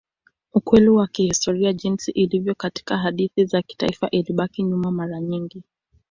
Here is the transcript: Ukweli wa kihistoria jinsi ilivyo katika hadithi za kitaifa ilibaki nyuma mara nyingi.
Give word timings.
Ukweli 0.53 0.89
wa 0.89 1.07
kihistoria 1.07 1.73
jinsi 1.73 2.11
ilivyo 2.11 2.55
katika 2.55 2.97
hadithi 2.97 3.45
za 3.45 3.61
kitaifa 3.61 4.09
ilibaki 4.09 4.63
nyuma 4.63 4.91
mara 4.91 5.19
nyingi. 5.21 5.63